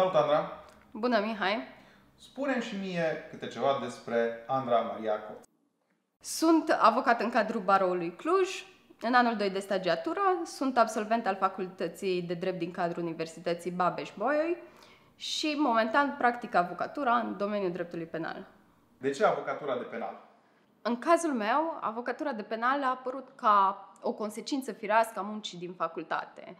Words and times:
Salut, 0.00 0.14
Andra! 0.14 0.52
Bună, 0.90 1.20
Mihai! 1.20 1.62
spune 2.16 2.60
și 2.60 2.76
mie 2.76 3.26
câte 3.30 3.46
ceva 3.46 3.78
despre 3.82 4.44
Andra 4.46 4.80
Mariaco. 4.80 5.32
Sunt 6.20 6.76
avocat 6.80 7.20
în 7.20 7.30
cadrul 7.30 7.60
baroului 7.60 8.16
Cluj. 8.16 8.48
În 9.00 9.14
anul 9.14 9.36
2 9.36 9.50
de 9.50 9.58
stagiatură 9.58 10.20
sunt 10.44 10.78
absolvent 10.78 11.26
al 11.26 11.36
Facultății 11.36 12.22
de 12.22 12.34
Drept 12.34 12.58
din 12.58 12.70
cadrul 12.70 13.02
Universității 13.02 13.70
Babeș-Bolyai 13.70 14.56
și 15.16 15.54
momentan 15.58 16.14
practic 16.18 16.54
avocatura 16.54 17.16
în 17.16 17.36
domeniul 17.36 17.72
dreptului 17.72 18.06
penal. 18.06 18.46
De 18.98 19.10
ce 19.10 19.24
avocatura 19.24 19.76
de 19.76 19.84
penal? 19.84 20.20
În 20.82 20.98
cazul 20.98 21.32
meu, 21.32 21.78
avocatura 21.80 22.32
de 22.32 22.42
penal 22.42 22.82
a 22.82 22.90
apărut 22.90 23.28
ca 23.34 23.88
o 24.02 24.12
consecință 24.12 24.72
firească 24.72 25.18
a 25.18 25.22
muncii 25.22 25.58
din 25.58 25.72
facultate. 25.72 26.56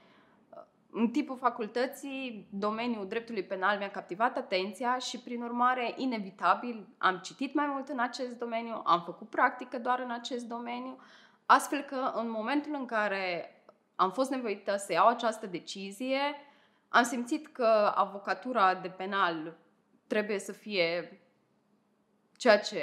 În 0.92 1.10
timpul 1.10 1.36
facultății, 1.36 2.48
domeniul 2.50 3.08
dreptului 3.08 3.44
penal 3.44 3.78
mi-a 3.78 3.90
captivat 3.90 4.36
atenția 4.36 4.98
și, 4.98 5.18
prin 5.18 5.42
urmare, 5.42 5.94
inevitabil, 5.96 6.88
am 6.98 7.16
citit 7.16 7.54
mai 7.54 7.66
mult 7.66 7.88
în 7.88 7.98
acest 7.98 8.38
domeniu, 8.38 8.80
am 8.84 9.02
făcut 9.02 9.28
practică 9.28 9.78
doar 9.78 10.00
în 10.00 10.10
acest 10.10 10.44
domeniu, 10.44 10.98
astfel 11.46 11.80
că, 11.80 12.12
în 12.14 12.30
momentul 12.30 12.74
în 12.74 12.86
care 12.86 13.54
am 13.96 14.12
fost 14.12 14.30
nevoită 14.30 14.76
să 14.76 14.92
iau 14.92 15.06
această 15.06 15.46
decizie, 15.46 16.20
am 16.88 17.02
simțit 17.02 17.46
că 17.46 17.92
avocatura 17.94 18.74
de 18.74 18.88
penal 18.88 19.56
trebuie 20.06 20.38
să 20.38 20.52
fie 20.52 21.20
ceea 22.36 22.58
ce 22.60 22.80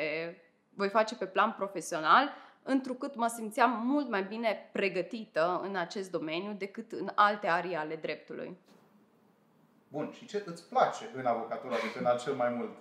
voi 0.73 0.89
face 0.89 1.15
pe 1.15 1.25
plan 1.25 1.51
profesional 1.51 2.29
întrucât 2.67 3.15
mă 3.15 3.27
simțeam 3.27 3.81
mult 3.85 4.09
mai 4.09 4.23
bine 4.23 4.69
pregătită 4.71 5.61
în 5.63 5.75
acest 5.75 6.11
domeniu 6.11 6.55
decât 6.57 6.91
în 6.91 7.11
alte 7.15 7.47
arii 7.47 7.75
ale 7.75 7.95
dreptului. 7.95 8.57
Bun, 9.87 10.11
și 10.11 10.25
ce 10.25 10.43
îți 10.45 10.69
place 10.69 11.09
în 11.15 11.25
avocatura 11.25 11.75
de 11.75 11.91
penal 11.95 12.19
cel 12.19 12.33
mai 12.33 12.49
mult? 12.49 12.77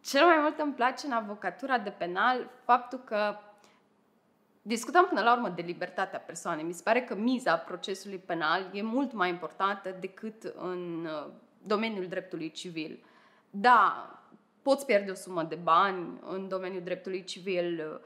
Cel 0.00 0.26
mai 0.26 0.38
mult 0.40 0.58
îmi 0.58 0.72
place 0.72 1.06
în 1.06 1.12
avocatura 1.12 1.78
de 1.78 1.90
penal 1.90 2.50
faptul 2.64 2.98
că 2.98 3.36
discutăm 4.62 5.06
până 5.06 5.20
la 5.20 5.32
urmă 5.32 5.48
de 5.48 5.62
libertatea 5.62 6.18
persoanei. 6.18 6.64
Mi 6.64 6.72
se 6.72 6.82
pare 6.82 7.02
că 7.02 7.14
miza 7.14 7.56
procesului 7.56 8.18
penal 8.18 8.70
e 8.72 8.82
mult 8.82 9.12
mai 9.12 9.28
importantă 9.28 9.96
decât 10.00 10.42
în 10.42 11.04
uh, 11.04 11.30
domeniul 11.62 12.06
dreptului 12.06 12.50
civil. 12.50 13.04
Da, 13.50 14.12
poți 14.62 14.86
pierde 14.86 15.10
o 15.10 15.14
sumă 15.14 15.42
de 15.42 15.54
bani 15.54 16.20
în 16.30 16.48
domeniul 16.48 16.82
dreptului 16.82 17.24
civil, 17.24 18.00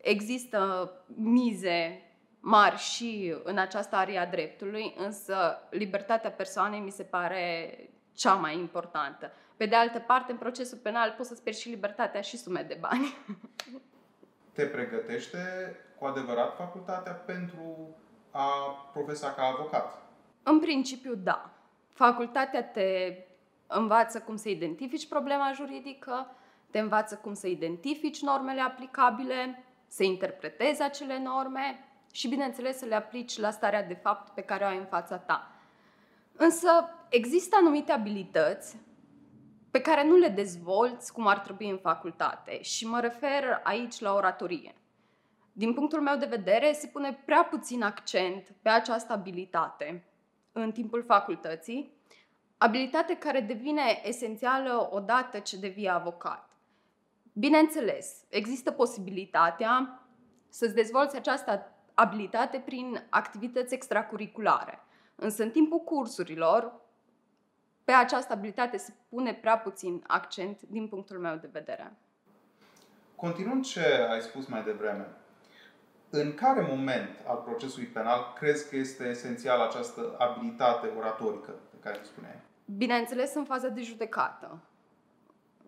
Există 0.00 0.92
mize 1.06 2.02
mari 2.40 2.76
și 2.76 3.34
în 3.42 3.58
această 3.58 3.96
aria 3.96 4.26
dreptului, 4.26 4.94
însă 4.96 5.60
libertatea 5.70 6.30
persoanei 6.30 6.80
mi 6.80 6.90
se 6.90 7.02
pare 7.02 7.78
cea 8.14 8.34
mai 8.34 8.58
importantă. 8.58 9.32
Pe 9.56 9.66
de 9.66 9.74
altă 9.76 9.98
parte, 9.98 10.32
în 10.32 10.38
procesul 10.38 10.78
penal 10.78 11.14
poți 11.16 11.28
să-ți 11.28 11.42
pierzi 11.42 11.60
și 11.60 11.68
libertatea 11.68 12.20
și 12.20 12.36
sume 12.36 12.62
de 12.62 12.76
bani. 12.80 13.14
Te 14.54 14.64
pregătește 14.64 15.38
cu 15.98 16.04
adevărat 16.04 16.56
facultatea 16.56 17.12
pentru 17.12 17.96
a 18.30 18.50
profesa 18.92 19.32
ca 19.34 19.42
avocat? 19.42 20.02
În 20.42 20.60
principiu, 20.60 21.14
da. 21.14 21.50
Facultatea 21.92 22.64
te 22.64 23.16
învață 23.66 24.20
cum 24.20 24.36
să 24.36 24.48
identifici 24.48 25.08
problema 25.08 25.52
juridică, 25.54 26.36
te 26.70 26.78
învață 26.78 27.16
cum 27.16 27.34
să 27.34 27.46
identifici 27.46 28.22
normele 28.22 28.60
aplicabile, 28.60 29.64
să 29.88 30.02
interpretezi 30.02 30.82
acele 30.82 31.18
norme 31.18 31.84
și, 32.12 32.28
bineînțeles, 32.28 32.78
să 32.78 32.84
le 32.84 32.94
aplici 32.94 33.38
la 33.38 33.50
starea 33.50 33.82
de 33.82 33.94
fapt 33.94 34.34
pe 34.34 34.42
care 34.42 34.64
o 34.64 34.66
ai 34.66 34.76
în 34.76 34.84
fața 34.84 35.16
ta. 35.18 35.50
Însă 36.32 36.68
există 37.08 37.56
anumite 37.60 37.92
abilități 37.92 38.76
pe 39.70 39.80
care 39.80 40.04
nu 40.04 40.16
le 40.16 40.28
dezvolți 40.28 41.12
cum 41.12 41.26
ar 41.26 41.38
trebui 41.38 41.70
în 41.70 41.78
facultate 41.78 42.62
și 42.62 42.86
mă 42.86 43.00
refer 43.00 43.60
aici 43.62 44.00
la 44.00 44.14
oratorie. 44.14 44.74
Din 45.52 45.74
punctul 45.74 46.00
meu 46.00 46.16
de 46.16 46.26
vedere, 46.26 46.72
se 46.72 46.86
pune 46.86 47.22
prea 47.24 47.44
puțin 47.44 47.82
accent 47.82 48.54
pe 48.62 48.68
această 48.68 49.12
abilitate 49.12 50.04
în 50.52 50.72
timpul 50.72 51.04
facultății, 51.04 51.92
abilitate 52.56 53.16
care 53.16 53.40
devine 53.40 54.00
esențială 54.04 54.88
odată 54.90 55.38
ce 55.38 55.56
devii 55.56 55.88
avocat. 55.88 56.47
Bineînțeles, 57.38 58.24
există 58.28 58.70
posibilitatea 58.70 60.02
să-ți 60.48 60.74
dezvolți 60.74 61.16
această 61.16 61.72
abilitate 61.94 62.62
prin 62.64 63.06
activități 63.10 63.74
extracurriculare. 63.74 64.80
Însă, 65.14 65.42
în 65.42 65.50
timpul 65.50 65.78
cursurilor, 65.78 66.72
pe 67.84 67.92
această 67.92 68.32
abilitate 68.32 68.76
se 68.76 68.92
pune 69.08 69.34
prea 69.34 69.58
puțin 69.58 70.04
accent 70.06 70.62
din 70.62 70.88
punctul 70.88 71.18
meu 71.18 71.36
de 71.36 71.48
vedere. 71.52 71.96
Continuând 73.16 73.64
ce 73.64 73.84
ai 74.10 74.20
spus 74.20 74.46
mai 74.46 74.62
devreme, 74.62 75.06
în 76.10 76.34
care 76.34 76.66
moment 76.70 77.10
al 77.26 77.36
procesului 77.36 77.88
penal 77.88 78.32
crezi 78.38 78.68
că 78.68 78.76
este 78.76 79.08
esențială 79.08 79.64
această 79.64 80.14
abilitate 80.18 80.86
oratorică 80.98 81.50
pe 81.50 81.76
care 81.80 81.96
îmi 81.96 82.06
spuneai? 82.06 82.40
Bineînțeles, 82.64 83.34
în 83.34 83.44
faza 83.44 83.68
de 83.68 83.82
judecată 83.82 84.62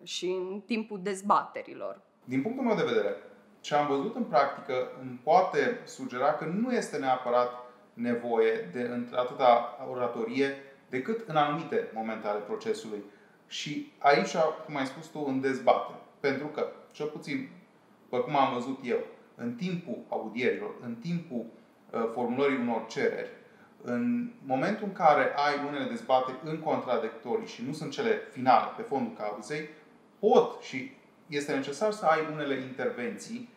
și 0.05 0.27
în 0.27 0.61
timpul 0.66 1.00
dezbaterilor. 1.03 2.00
Din 2.25 2.43
punctul 2.43 2.65
meu 2.65 2.77
de 2.77 2.93
vedere, 2.93 3.16
ce 3.61 3.75
am 3.75 3.87
văzut 3.87 4.16
în 4.16 4.25
practică 4.25 4.75
îmi 5.00 5.21
poate 5.22 5.78
sugera 5.84 6.33
că 6.33 6.44
nu 6.44 6.72
este 6.72 6.97
neapărat 6.97 7.50
nevoie 7.94 8.69
de 8.72 8.91
atâta 9.15 9.78
oratorie 9.91 10.55
decât 10.88 11.28
în 11.28 11.37
anumite 11.37 11.91
momente 11.94 12.27
ale 12.27 12.38
procesului. 12.38 13.03
Și 13.47 13.93
aici, 13.99 14.37
cum 14.66 14.77
ai 14.77 14.87
spus 14.87 15.06
tu, 15.06 15.25
în 15.27 15.41
dezbatere. 15.41 15.99
Pentru 16.21 16.47
că, 16.47 16.67
cel 16.93 17.06
puțin, 17.06 17.49
după 18.03 18.22
cum 18.22 18.37
am 18.37 18.55
văzut 18.55 18.78
eu, 18.82 18.99
în 19.34 19.55
timpul 19.55 19.99
audierilor, 20.09 20.75
în 20.82 20.94
timpul 20.94 21.44
uh, 21.91 22.11
formulării 22.12 22.59
unor 22.59 22.87
cereri, 22.87 23.31
în 23.82 24.31
momentul 24.47 24.87
în 24.87 24.93
care 24.93 25.32
ai 25.37 25.69
unele 25.69 25.88
dezbateri 25.88 26.37
în 26.44 26.59
contradictorii 26.59 27.47
și 27.47 27.65
nu 27.67 27.72
sunt 27.72 27.91
cele 27.91 28.21
finale 28.31 28.67
pe 28.77 28.82
fondul 28.82 29.17
cauzei, 29.17 29.69
pot 30.20 30.60
și 30.62 30.91
este 31.26 31.54
necesar 31.54 31.92
să 31.92 32.04
ai 32.04 32.28
unele 32.32 32.54
intervenții 32.54 33.48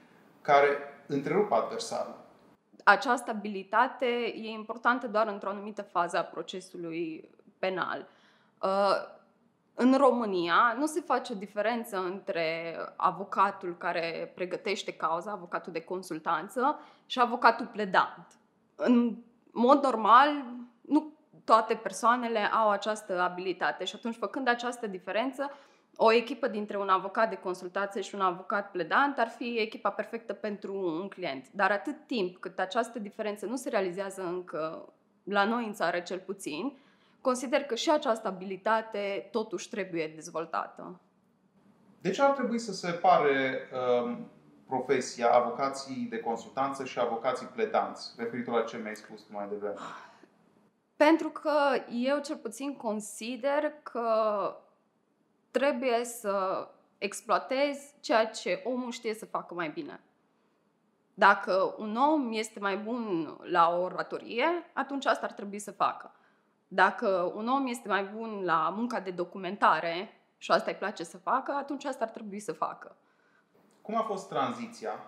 care 0.41 0.77
întrerup 1.07 1.51
adversarul. 1.51 2.15
Această 2.83 3.31
abilitate 3.31 4.05
e 4.35 4.49
importantă 4.49 5.07
doar 5.07 5.27
într-o 5.27 5.49
anumită 5.49 5.81
fază 5.81 6.17
a 6.17 6.23
procesului 6.23 7.29
penal. 7.59 8.07
Uh, 8.61 8.95
în 9.75 9.97
România 9.97 10.75
nu 10.77 10.85
se 10.85 11.01
face 11.01 11.33
o 11.33 11.35
diferență 11.35 11.97
între 11.97 12.75
avocatul 12.95 13.77
care 13.77 14.31
pregătește 14.35 14.93
cauza, 14.93 15.31
avocatul 15.31 15.71
de 15.71 15.83
consultanță, 15.83 16.79
și 17.05 17.19
avocatul 17.19 17.65
pledant. 17.65 18.27
În 18.75 19.15
mod 19.51 19.83
normal, 19.83 20.45
nu 20.81 21.13
toate 21.43 21.73
persoanele 21.73 22.39
au 22.39 22.69
această 22.69 23.21
abilitate 23.21 23.83
și 23.83 23.95
atunci, 23.95 24.15
făcând 24.15 24.47
această 24.47 24.87
diferență, 24.87 25.51
o 25.95 26.13
echipă 26.13 26.47
dintre 26.47 26.77
un 26.77 26.89
avocat 26.89 27.29
de 27.29 27.35
consultație 27.35 28.01
și 28.01 28.15
un 28.15 28.21
avocat 28.21 28.71
pledant 28.71 29.19
ar 29.19 29.27
fi 29.27 29.57
echipa 29.59 29.89
perfectă 29.89 30.33
pentru 30.33 30.75
un 31.01 31.07
client. 31.07 31.45
Dar 31.51 31.71
atât 31.71 32.07
timp 32.07 32.37
cât 32.37 32.59
această 32.59 32.99
diferență 32.99 33.45
nu 33.45 33.55
se 33.55 33.69
realizează 33.69 34.21
încă 34.21 34.93
la 35.23 35.43
noi 35.43 35.65
în 35.65 35.73
țară 35.73 35.99
cel 35.99 36.19
puțin, 36.19 36.77
consider 37.21 37.63
că 37.63 37.75
și 37.75 37.91
această 37.91 38.27
abilitate 38.27 39.27
totuși 39.31 39.69
trebuie 39.69 40.11
dezvoltată. 40.15 40.99
De 42.01 42.11
ce 42.11 42.21
ar 42.21 42.31
trebui 42.31 42.59
să 42.59 42.73
se 42.73 42.87
separe 42.87 43.59
um, 44.03 44.31
profesia 44.67 45.31
avocații 45.31 46.07
de 46.09 46.19
consultanță 46.19 46.85
și 46.85 46.99
avocații 46.99 47.47
pledanți, 47.47 48.13
referitor 48.17 48.53
la 48.53 48.63
ce 48.63 48.77
mi-ai 48.77 48.95
spus 48.95 49.25
mai 49.29 49.47
devreme? 49.49 49.75
Pentru 50.95 51.29
că 51.29 51.53
eu 51.89 52.19
cel 52.19 52.35
puțin 52.35 52.75
consider 52.75 53.73
că 53.83 54.07
trebuie 55.53 56.03
să 56.03 56.67
exploatezi 56.97 57.95
ceea 57.99 58.27
ce 58.27 58.61
omul 58.65 58.91
știe 58.91 59.13
să 59.13 59.25
facă 59.25 59.53
mai 59.53 59.69
bine. 59.69 60.03
Dacă 61.13 61.75
un 61.77 61.95
om 61.95 62.31
este 62.31 62.59
mai 62.59 62.77
bun 62.77 63.33
la 63.43 63.69
o 63.69 63.81
oratorie, 63.81 64.45
atunci 64.73 65.05
asta 65.05 65.25
ar 65.25 65.31
trebui 65.31 65.59
să 65.59 65.71
facă. 65.71 66.11
Dacă 66.67 67.31
un 67.35 67.47
om 67.47 67.67
este 67.67 67.87
mai 67.87 68.03
bun 68.03 68.41
la 68.43 68.73
munca 68.75 68.99
de 68.99 69.11
documentare 69.11 70.21
și 70.37 70.51
asta 70.51 70.71
îi 70.71 70.77
place 70.77 71.03
să 71.03 71.17
facă, 71.17 71.51
atunci 71.51 71.85
asta 71.85 72.03
ar 72.03 72.09
trebui 72.09 72.39
să 72.39 72.51
facă. 72.51 72.95
Cum 73.81 73.95
a 73.95 74.01
fost 74.01 74.29
tranziția 74.29 74.99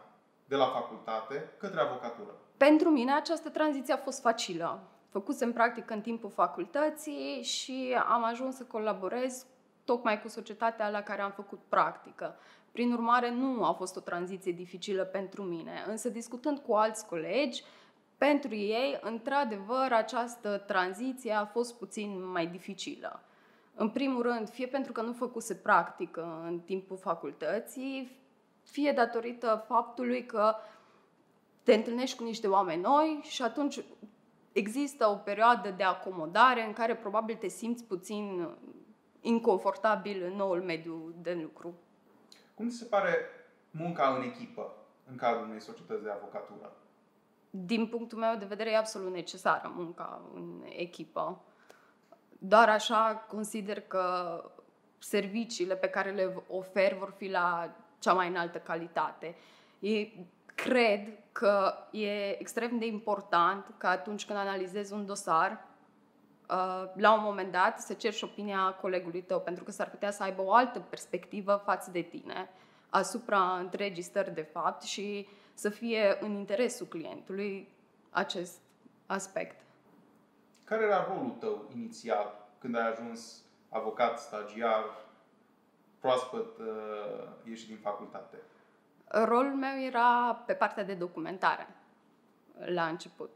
de 0.47 0.55
la 0.55 0.65
facultate 0.65 1.49
către 1.57 1.81
avocatură? 1.81 2.31
Pentru 2.57 2.89
mine 2.89 3.13
această 3.13 3.49
tranziție 3.49 3.93
a 3.93 3.97
fost 3.97 4.21
facilă. 4.21 4.79
Făcusem 5.09 5.53
practic 5.53 5.89
în 5.89 6.01
timpul 6.01 6.29
facultății 6.29 7.43
și 7.43 7.97
am 8.07 8.23
ajuns 8.23 8.55
să 8.55 8.63
colaborez 8.63 9.45
tocmai 9.85 10.21
cu 10.21 10.27
societatea 10.27 10.89
la 10.89 11.01
care 11.01 11.21
am 11.21 11.31
făcut 11.31 11.59
practică. 11.69 12.35
Prin 12.71 12.91
urmare, 12.91 13.31
nu 13.31 13.63
a 13.63 13.71
fost 13.71 13.95
o 13.95 13.99
tranziție 13.99 14.51
dificilă 14.51 15.03
pentru 15.03 15.43
mine, 15.43 15.83
însă 15.87 16.09
discutând 16.09 16.59
cu 16.59 16.73
alți 16.73 17.05
colegi, 17.05 17.63
pentru 18.17 18.55
ei, 18.55 18.99
într-adevăr, 19.01 19.91
această 19.91 20.57
tranziție 20.57 21.31
a 21.31 21.45
fost 21.45 21.77
puțin 21.77 22.31
mai 22.31 22.47
dificilă. 22.47 23.23
În 23.75 23.89
primul 23.89 24.21
rând, 24.21 24.49
fie 24.49 24.67
pentru 24.67 24.91
că 24.91 25.01
nu 25.01 25.13
făcuse 25.13 25.55
practică 25.55 26.41
în 26.45 26.59
timpul 26.59 26.97
facultății, 26.97 28.19
fie 28.63 28.91
datorită 28.91 29.65
faptului 29.67 30.25
că 30.25 30.55
te 31.63 31.73
întâlnești 31.73 32.17
cu 32.17 32.23
niște 32.23 32.47
oameni 32.47 32.81
noi 32.81 33.19
și 33.23 33.41
atunci 33.41 33.79
există 34.51 35.07
o 35.07 35.15
perioadă 35.15 35.69
de 35.69 35.83
acomodare 35.83 36.65
în 36.65 36.73
care 36.73 36.95
probabil 36.95 37.35
te 37.35 37.47
simți 37.47 37.83
puțin 37.83 38.49
inconfortabil 39.25 40.23
în 40.23 40.35
noul 40.35 40.61
mediu 40.61 41.13
de 41.21 41.33
lucru. 41.33 41.73
Cum 42.53 42.69
ți 42.69 42.77
se 42.77 42.85
pare 42.85 43.17
munca 43.71 44.15
în 44.15 44.21
echipă 44.21 44.75
în 45.09 45.15
cadrul 45.15 45.47
unei 45.47 45.61
societăți 45.61 46.03
de 46.03 46.09
avocatură? 46.09 46.71
Din 47.49 47.87
punctul 47.87 48.17
meu 48.17 48.35
de 48.35 48.45
vedere, 48.45 48.71
e 48.71 48.77
absolut 48.77 49.13
necesară 49.13 49.71
munca 49.75 50.21
în 50.33 50.63
echipă. 50.69 51.41
Doar 52.37 52.69
așa 52.69 53.25
consider 53.27 53.81
că 53.81 54.43
serviciile 54.97 55.75
pe 55.75 55.89
care 55.89 56.11
le 56.11 56.43
ofer 56.47 56.93
vor 56.93 57.13
fi 57.17 57.29
la 57.29 57.75
cea 57.99 58.13
mai 58.13 58.27
înaltă 58.27 58.57
calitate. 58.57 59.35
E, 59.79 60.07
cred 60.55 61.17
că 61.31 61.73
e 61.91 62.39
extrem 62.39 62.77
de 62.77 62.85
important 62.85 63.73
că 63.77 63.87
atunci 63.87 64.25
când 64.25 64.39
analizezi 64.39 64.93
un 64.93 65.05
dosar, 65.05 65.51
uh, 65.51 65.74
la 66.93 67.13
un 67.13 67.23
moment 67.23 67.51
dat 67.51 67.79
să 67.79 67.93
ceri 67.93 68.15
și 68.15 68.23
opinia 68.23 68.77
colegului 68.81 69.21
tău, 69.21 69.39
pentru 69.39 69.63
că 69.63 69.71
s-ar 69.71 69.89
putea 69.89 70.11
să 70.11 70.23
aibă 70.23 70.41
o 70.41 70.53
altă 70.53 70.79
perspectivă 70.79 71.61
față 71.65 71.91
de 71.91 72.01
tine 72.01 72.49
asupra 72.89 73.57
întregii 73.57 74.03
stări 74.03 74.33
de 74.33 74.41
fapt 74.41 74.81
și 74.81 75.27
să 75.53 75.69
fie 75.69 76.17
în 76.19 76.31
interesul 76.31 76.85
clientului 76.85 77.69
acest 78.09 78.59
aspect. 79.05 79.61
Care 80.63 80.83
era 80.83 81.05
rolul 81.05 81.35
tău 81.39 81.69
inițial 81.75 82.47
când 82.59 82.75
ai 82.75 82.91
ajuns 82.91 83.43
avocat, 83.69 84.19
stagiar, 84.19 84.83
proaspăt 85.99 86.57
uh, 86.57 87.27
ieșit 87.43 87.67
din 87.67 87.77
facultate? 87.77 88.37
Rolul 89.07 89.55
meu 89.55 89.81
era 89.81 90.43
pe 90.45 90.53
partea 90.53 90.83
de 90.83 90.93
documentare 90.93 91.67
la 92.65 92.87
început. 92.87 93.35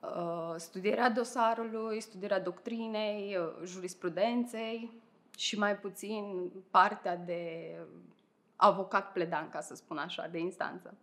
Uh, 0.00 0.54
studierea 0.56 1.10
dosarului, 1.10 2.00
studierea 2.00 2.40
doctrinei, 2.40 3.36
uh, 3.36 3.64
jurisprudenței 3.64 5.00
și 5.36 5.58
mai 5.58 5.76
puțin 5.76 6.50
partea 6.70 7.16
de 7.16 7.74
avocat 8.56 9.12
pledan, 9.12 9.48
ca 9.48 9.60
să 9.60 9.74
spun 9.74 9.98
așa, 9.98 10.26
de 10.26 10.38
instanță. 10.38 10.94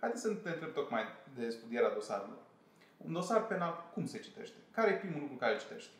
Haideți 0.00 0.22
să 0.22 0.28
ne 0.28 0.50
întreb 0.50 0.72
tocmai 0.72 1.02
de 1.34 1.48
studierea 1.48 1.90
dosarului. 1.94 2.38
Un 2.96 3.12
dosar 3.12 3.46
penal, 3.46 3.90
cum 3.94 4.06
se 4.06 4.18
citește? 4.18 4.56
Care 4.70 4.90
e 4.90 4.94
primul 4.94 5.20
lucru 5.20 5.36
care 5.36 5.52
îl 5.52 5.58
citești? 5.58 5.90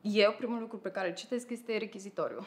Eu, 0.00 0.32
primul 0.32 0.60
lucru 0.60 0.78
pe 0.78 0.90
care 0.90 1.08
îl 1.08 1.14
citesc 1.14 1.50
este 1.50 1.76
rechizitoriu. 1.76 2.46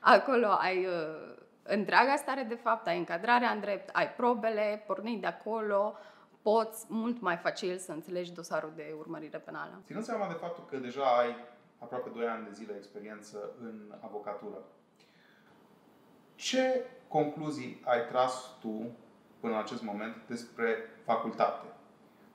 Acolo 0.00 0.46
ai 0.46 0.86
uh, 0.86 1.36
întreaga 1.62 2.16
stare 2.16 2.42
de 2.42 2.54
fapt, 2.54 2.86
ai 2.86 2.98
încadrarea 2.98 3.50
în 3.50 3.60
drept, 3.60 3.88
ai 3.92 4.12
probele, 4.12 4.82
pornind 4.86 5.20
de 5.20 5.26
acolo, 5.26 5.96
poți 6.42 6.86
mult 6.88 7.20
mai 7.20 7.36
facil 7.36 7.78
să 7.78 7.92
înțelegi 7.92 8.32
dosarul 8.32 8.72
de 8.74 8.94
urmărire 8.98 9.38
penală. 9.38 9.82
Ținând 9.84 10.04
seama 10.04 10.26
de 10.26 10.32
faptul 10.32 10.64
că 10.70 10.76
deja 10.76 11.04
ai 11.18 11.36
aproape 11.78 12.10
2 12.14 12.26
ani 12.26 12.44
de 12.44 12.52
zile 12.52 12.74
experiență 12.76 13.50
în 13.60 13.94
avocatură, 14.00 14.62
ce 16.34 16.84
concluzii 17.08 17.82
ai 17.84 18.06
tras 18.06 18.56
tu 18.60 18.96
până 19.40 19.52
în 19.52 19.58
acest 19.58 19.82
moment 19.82 20.16
despre 20.26 20.76
facultate? 21.04 21.66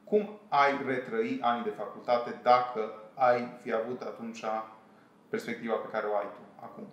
Cum 0.04 0.40
ai 0.50 0.84
retrăi 0.86 1.40
anii 1.42 1.64
de 1.64 1.70
facultate 1.70 2.40
dacă 2.44 2.92
ai 3.14 3.58
fi 3.62 3.74
avut 3.74 4.02
atunci 4.02 4.44
perspectiva 5.30 5.76
pe 5.76 5.90
care 5.92 6.08
o 6.08 6.16
ai 6.16 6.26
tu 6.34 6.64
acum? 6.64 6.88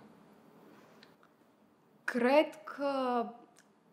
Cred 2.05 2.63
că, 2.65 3.25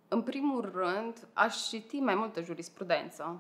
în 0.07 0.21
primul 0.21 0.71
rând, 0.75 1.27
aș 1.33 1.67
citi 1.67 1.99
mai 1.99 2.15
multă 2.15 2.41
jurisprudență. 2.41 3.39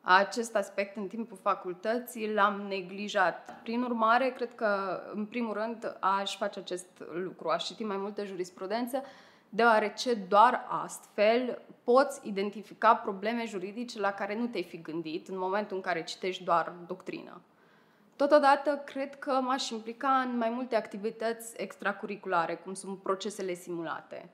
Acest 0.00 0.56
aspect 0.56 0.96
în 0.96 1.06
timpul 1.06 1.36
facultății 1.42 2.32
l-am 2.32 2.60
neglijat. 2.60 3.60
Prin 3.62 3.82
urmare, 3.82 4.30
cred 4.30 4.54
că, 4.54 5.00
în 5.14 5.26
primul 5.26 5.52
rând, 5.52 5.96
aș 6.00 6.36
face 6.36 6.58
acest 6.58 6.86
lucru, 7.12 7.48
aș 7.48 7.64
citi 7.64 7.84
mai 7.84 7.96
multă 7.96 8.24
jurisprudență, 8.24 9.02
deoarece 9.48 10.14
doar 10.14 10.66
astfel 10.68 11.62
poți 11.84 12.28
identifica 12.28 12.94
probleme 12.94 13.44
juridice 13.46 14.00
la 14.00 14.12
care 14.12 14.38
nu 14.38 14.46
te-ai 14.46 14.62
fi 14.62 14.82
gândit 14.82 15.28
în 15.28 15.38
momentul 15.38 15.76
în 15.76 15.82
care 15.82 16.04
citești 16.04 16.44
doar 16.44 16.72
doctrină. 16.86 17.40
Totodată, 18.16 18.82
cred 18.84 19.18
că 19.18 19.30
m-aș 19.30 19.70
implica 19.70 20.08
în 20.08 20.36
mai 20.36 20.48
multe 20.48 20.76
activități 20.76 21.54
extracurriculare, 21.56 22.54
cum 22.54 22.74
sunt 22.74 22.98
procesele 22.98 23.54
simulate. 23.54 24.28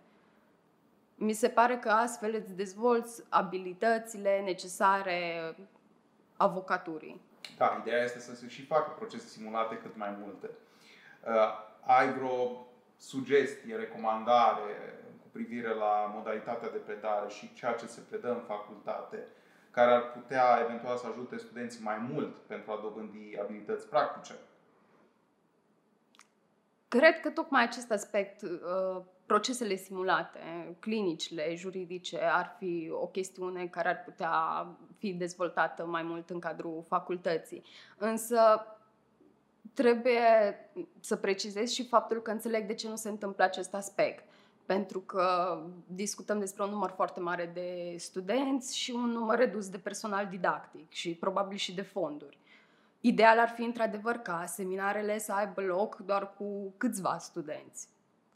Mi 1.22 1.32
se 1.32 1.48
pare 1.48 1.78
că 1.78 1.88
astfel 1.88 2.34
îți 2.34 2.56
dezvolți 2.56 3.22
abilitățile 3.28 4.40
necesare 4.44 5.54
avocaturii. 6.36 7.20
Da, 7.56 7.78
ideea 7.80 8.04
este 8.04 8.18
să 8.18 8.34
se 8.34 8.48
și 8.48 8.64
facă 8.64 8.90
procese 8.90 9.26
simulate 9.26 9.76
cât 9.76 9.96
mai 9.96 10.16
multe. 10.22 10.50
Uh, 11.26 11.32
ai 11.86 12.12
vreo 12.12 12.66
sugestie, 12.96 13.76
recomandare 13.76 14.98
cu 15.22 15.28
privire 15.32 15.74
la 15.74 16.12
modalitatea 16.14 16.70
de 16.70 16.78
predare 16.78 17.28
și 17.28 17.54
ceea 17.54 17.72
ce 17.72 17.86
se 17.86 18.00
predă 18.08 18.30
în 18.30 18.42
facultate 18.46 19.26
care 19.70 19.90
ar 19.90 20.12
putea 20.12 20.58
eventual 20.64 20.96
să 20.96 21.06
ajute 21.06 21.36
studenții 21.36 21.82
mai 21.82 21.98
mult 22.12 22.36
pentru 22.36 22.70
a 22.70 22.80
dobândi 22.82 23.38
abilități 23.40 23.88
practice? 23.88 24.34
Cred 26.88 27.20
că 27.20 27.30
tocmai 27.30 27.62
acest 27.62 27.90
aspect, 27.90 28.42
uh, 28.42 29.02
procesele 29.30 29.76
simulate, 29.76 30.40
clinicile, 30.78 31.54
juridice, 31.54 32.20
ar 32.22 32.56
fi 32.58 32.90
o 32.92 33.06
chestiune 33.06 33.66
care 33.66 33.88
ar 33.88 34.02
putea 34.04 34.66
fi 34.98 35.12
dezvoltată 35.12 35.86
mai 35.86 36.02
mult 36.02 36.30
în 36.30 36.38
cadrul 36.38 36.84
facultății. 36.88 37.62
Însă 37.98 38.38
trebuie 39.74 40.20
să 41.00 41.16
precizez 41.16 41.70
și 41.70 41.86
faptul 41.86 42.22
că 42.22 42.30
înțeleg 42.30 42.66
de 42.66 42.74
ce 42.74 42.88
nu 42.88 42.96
se 42.96 43.08
întâmplă 43.08 43.44
acest 43.44 43.74
aspect 43.74 44.24
pentru 44.66 45.00
că 45.00 45.58
discutăm 45.86 46.38
despre 46.38 46.62
un 46.62 46.70
număr 46.70 46.90
foarte 46.90 47.20
mare 47.20 47.50
de 47.54 47.94
studenți 47.98 48.78
și 48.78 48.90
un 48.90 49.10
număr 49.10 49.38
redus 49.38 49.68
de 49.68 49.78
personal 49.78 50.26
didactic 50.26 50.92
și 50.92 51.14
probabil 51.14 51.56
și 51.56 51.74
de 51.74 51.82
fonduri. 51.82 52.38
Ideal 53.00 53.38
ar 53.38 53.48
fi 53.48 53.62
într-adevăr 53.62 54.16
ca 54.16 54.44
seminarele 54.46 55.18
să 55.18 55.32
aibă 55.32 55.60
loc 55.60 55.96
doar 55.96 56.34
cu 56.34 56.74
câțiva 56.76 57.18
studenți, 57.18 57.88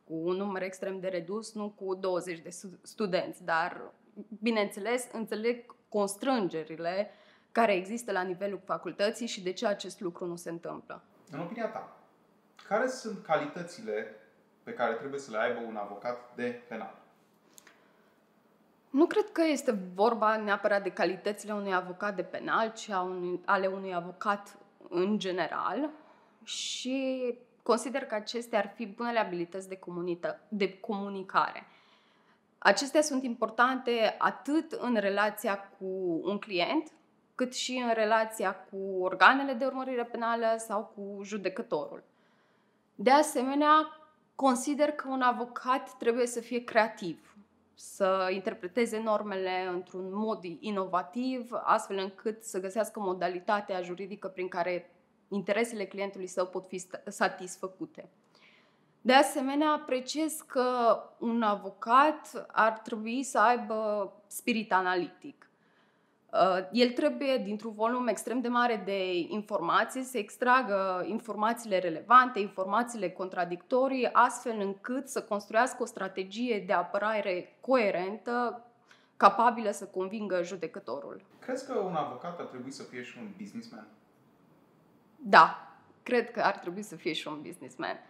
cu 0.05 0.15
un 0.15 0.37
număr 0.37 0.63
extrem 0.63 1.01
de 1.01 1.09
redus, 1.09 1.55
nu 1.55 1.69
cu 1.69 1.95
20 1.95 2.39
de 2.39 2.51
studenți, 2.83 3.45
dar 3.45 3.81
bineînțeles 4.43 5.09
înțeleg 5.13 5.75
constrângerile 5.89 7.11
care 7.53 7.75
există 7.75 8.13
la 8.13 8.23
nivelul 8.23 8.61
facultății 8.65 9.27
și 9.27 9.43
de 9.43 9.53
ce 9.53 9.67
acest 9.67 10.01
lucru 10.01 10.27
nu 10.27 10.37
se 10.37 10.51
întâmplă. 10.51 11.03
În 11.31 11.41
opinia 11.41 11.69
ta, 11.69 11.97
care 12.69 12.89
sunt 12.89 13.25
calitățile 13.25 14.17
pe 14.63 14.73
care 14.73 14.95
trebuie 14.95 15.21
să 15.21 15.31
le 15.31 15.39
aibă 15.39 15.61
un 15.67 15.77
avocat 15.77 16.35
de 16.35 16.63
penal? 16.69 16.95
Nu 18.91 19.07
cred 19.07 19.31
că 19.33 19.43
este 19.45 19.79
vorba 19.95 20.37
neapărat 20.37 20.83
de 20.83 20.91
calitățile 20.91 21.53
unui 21.53 21.75
avocat 21.75 22.17
de 22.17 22.23
penal, 22.23 22.73
ci 22.73 22.89
a 22.89 23.01
unui, 23.01 23.41
ale 23.45 23.67
unui 23.67 23.95
avocat 23.95 24.57
în 24.89 25.19
general 25.19 25.91
și 26.45 27.39
consider 27.65 28.05
că 28.05 28.15
acestea 28.15 28.59
ar 28.59 28.73
fi 28.75 28.87
bunele 28.87 29.19
abilități 29.19 29.69
de, 29.69 29.77
comunită, 29.77 30.41
de 30.49 30.79
comunicare. 30.79 31.67
Acestea 32.59 33.03
sunt 33.03 33.23
importante 33.23 34.15
atât 34.19 34.73
în 34.73 34.95
relația 34.95 35.57
cu 35.79 36.21
un 36.25 36.39
client, 36.39 36.93
cât 37.35 37.55
și 37.55 37.83
în 37.87 37.95
relația 37.95 38.55
cu 38.55 38.77
organele 39.01 39.53
de 39.53 39.65
urmărire 39.65 40.05
penală 40.05 40.47
sau 40.59 40.93
cu 40.95 41.23
judecătorul. 41.23 42.03
De 42.95 43.11
asemenea, 43.11 44.05
Consider 44.35 44.91
că 44.91 45.09
un 45.09 45.21
avocat 45.21 45.97
trebuie 45.99 46.27
să 46.27 46.41
fie 46.41 46.65
creativ, 46.65 47.37
să 47.75 48.29
interpreteze 48.33 49.01
normele 49.01 49.69
într-un 49.73 50.15
mod 50.15 50.45
inovativ, 50.61 51.51
astfel 51.63 51.99
încât 51.99 52.43
să 52.43 52.61
găsească 52.61 53.01
modalitatea 53.01 53.83
juridică 53.83 54.29
prin 54.29 54.49
care 54.49 54.94
interesele 55.29 55.85
clientului 55.85 56.27
său 56.27 56.47
pot 56.47 56.67
fi 56.67 56.87
satisfăcute. 57.07 58.09
De 59.01 59.13
asemenea, 59.13 59.71
apreciez 59.71 60.41
că 60.47 60.99
un 61.19 61.43
avocat 61.43 62.47
ar 62.53 62.79
trebui 62.79 63.23
să 63.23 63.39
aibă 63.39 64.13
spirit 64.27 64.73
analitic. 64.73 65.49
Uh, 66.33 66.69
el 66.73 66.91
trebuie, 66.91 67.37
dintr-un 67.37 67.73
volum 67.75 68.07
extrem 68.07 68.41
de 68.41 68.49
mare 68.49 68.83
de 68.85 69.15
informații, 69.19 70.03
să 70.03 70.19
extragă 70.19 71.05
informațiile 71.09 71.79
relevante, 71.79 72.41
informațiile 72.41 73.11
contradictorii, 73.11 74.09
astfel 74.13 74.61
încât 74.61 75.09
să 75.09 75.23
construiască 75.23 75.83
o 75.83 75.87
strategie 75.87 76.65
de 76.67 76.73
apărare 76.73 77.57
coerentă, 77.61 78.65
capabilă 79.17 79.71
să 79.71 79.85
convingă 79.85 80.43
judecătorul. 80.43 81.21
Crezi 81.39 81.67
că 81.67 81.79
un 81.79 81.95
avocat 81.95 82.39
ar 82.39 82.47
trebui 82.47 82.71
să 82.71 82.83
fie 82.83 83.03
și 83.03 83.19
un 83.19 83.29
businessman? 83.39 83.87
Da, 85.27 85.69
cred 86.03 86.31
că 86.31 86.41
ar 86.41 86.59
trebui 86.59 86.83
să 86.83 86.97
fie 86.97 87.13
și 87.13 87.29
un 87.29 87.41
businessman. 87.43 88.01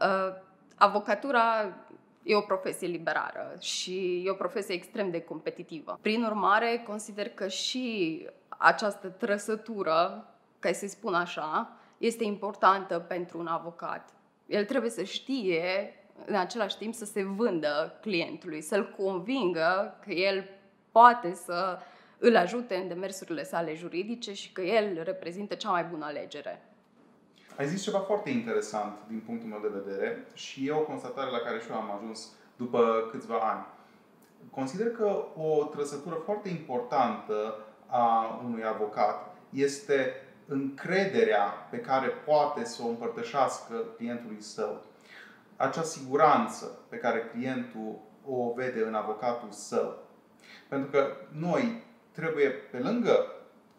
Uh, 0.00 0.34
avocatura 0.76 1.76
e 2.22 2.36
o 2.36 2.40
profesie 2.40 2.86
liberară 2.86 3.54
și 3.60 4.22
e 4.26 4.30
o 4.30 4.34
profesie 4.34 4.74
extrem 4.74 5.10
de 5.10 5.20
competitivă. 5.20 5.98
Prin 6.02 6.24
urmare, 6.24 6.82
consider 6.86 7.28
că 7.28 7.48
și 7.48 8.26
această 8.48 9.08
trăsătură, 9.08 10.28
ca 10.58 10.72
să-i 10.72 10.88
spun 10.88 11.14
așa, 11.14 11.76
este 11.98 12.24
importantă 12.24 12.98
pentru 12.98 13.38
un 13.38 13.46
avocat. 13.46 14.10
El 14.46 14.64
trebuie 14.64 14.90
să 14.90 15.02
știe 15.02 15.94
în 16.24 16.34
același 16.34 16.76
timp 16.76 16.94
să 16.94 17.04
se 17.04 17.22
vândă 17.24 17.98
clientului, 18.00 18.60
să-l 18.60 18.90
convingă 18.90 19.98
că 20.04 20.12
el 20.12 20.48
poate 20.92 21.34
să 21.34 21.78
îl 22.18 22.36
ajute 22.36 22.74
în 22.74 22.88
demersurile 22.88 23.44
sale 23.44 23.74
juridice 23.74 24.32
și 24.32 24.52
că 24.52 24.60
el 24.60 25.02
reprezintă 25.04 25.54
cea 25.54 25.70
mai 25.70 25.84
bună 25.84 26.04
alegere. 26.04 26.62
Ai 27.56 27.66
zis 27.66 27.82
ceva 27.82 27.98
foarte 27.98 28.30
interesant 28.30 28.98
din 29.08 29.22
punctul 29.26 29.48
meu 29.48 29.60
de 29.60 29.80
vedere 29.84 30.26
și 30.34 30.66
e 30.66 30.72
o 30.72 30.80
constatare 30.80 31.30
la 31.30 31.38
care 31.38 31.58
și 31.58 31.70
eu 31.70 31.76
am 31.76 31.94
ajuns 31.96 32.32
după 32.56 33.08
câțiva 33.10 33.38
ani. 33.38 33.66
Consider 34.50 34.90
că 34.90 35.24
o 35.36 35.64
trăsătură 35.64 36.14
foarte 36.24 36.48
importantă 36.48 37.58
a 37.86 38.40
unui 38.44 38.64
avocat 38.64 39.36
este 39.50 40.14
încrederea 40.46 41.42
pe 41.70 41.78
care 41.78 42.08
poate 42.08 42.64
să 42.64 42.82
o 42.82 42.88
împărtășească 42.88 43.74
clientului 43.96 44.42
său. 44.42 44.82
Acea 45.56 45.82
siguranță 45.82 46.78
pe 46.88 46.96
care 46.96 47.30
clientul 47.32 47.98
o 48.26 48.52
vede 48.52 48.82
în 48.82 48.94
avocatul 48.94 49.50
său. 49.50 49.98
Pentru 50.68 50.90
că 50.90 51.16
noi 51.32 51.84
trebuie, 52.16 52.48
pe 52.48 52.78
lângă 52.78 53.26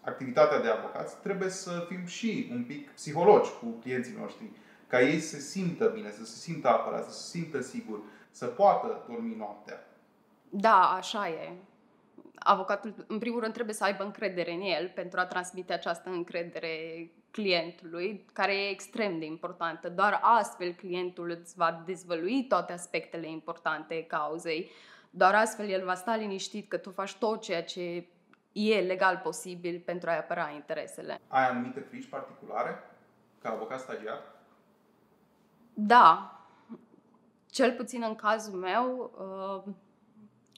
activitatea 0.02 0.62
de 0.62 0.70
avocați, 0.70 1.18
trebuie 1.22 1.50
să 1.50 1.86
fim 1.88 2.06
și 2.06 2.50
un 2.52 2.64
pic 2.64 2.90
psihologi 2.90 3.50
cu 3.60 3.66
clienții 3.66 4.16
noștri. 4.20 4.46
Ca 4.88 5.02
ei 5.02 5.20
să 5.20 5.36
se 5.36 5.42
simtă 5.42 5.88
bine, 5.88 6.12
să 6.12 6.26
se 6.26 6.40
simtă 6.40 6.68
apărați, 6.68 7.16
să 7.16 7.22
se 7.22 7.38
simtă 7.38 7.62
sigur, 7.62 8.00
să 8.32 8.46
poată 8.46 9.06
dormi 9.10 9.36
noaptea. 9.38 9.88
Da, 10.50 10.94
așa 10.98 11.30
e. 11.30 11.52
Avocatul, 12.36 13.06
în 13.08 13.20
primul 13.20 13.40
rând, 13.40 13.54
trebuie 13.54 13.76
să 13.76 13.84
aibă 13.84 14.04
încredere 14.04 14.52
în 14.52 14.62
el 14.62 14.92
pentru 14.96 15.20
a 15.20 15.26
transmite 15.26 15.74
această 15.74 16.10
încredere 16.10 17.10
clientului, 17.32 18.26
care 18.34 18.56
e 18.56 18.70
extrem 18.70 19.20
de 19.20 19.26
importantă. 19.26 19.90
Doar 19.90 20.20
astfel 20.22 20.74
clientul 20.74 21.30
îți 21.42 21.56
va 21.56 21.84
dezvălui 21.86 22.46
toate 22.48 22.74
aspectele 22.74 23.30
importante 23.30 24.04
cauzei. 24.04 24.72
Doar 25.10 25.36
astfel 25.36 25.70
el 25.70 25.86
va 25.86 25.94
sta 25.94 26.16
liniștit 26.16 26.70
că 26.70 26.78
tu 26.78 26.90
faci 26.90 27.16
tot 27.16 27.42
ceea 27.42 27.64
ce 27.64 28.06
e 28.52 28.82
legal 28.82 29.20
posibil 29.24 29.82
pentru 29.86 30.10
a-i 30.10 30.18
apăra 30.18 30.50
interesele. 30.50 31.20
Ai 31.28 31.50
anumite 31.50 31.80
frici 31.80 32.10
particulare 32.10 32.84
ca 33.42 33.50
avocat 33.50 33.80
stagiar? 33.80 34.20
Da. 35.74 36.32
Cel 37.50 37.72
puțin 37.76 38.04
în 38.08 38.16
cazul 38.16 38.60
meu, 38.60 39.12
uh, 39.66 39.74